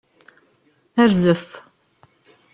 [1.09, 1.47] Rzef.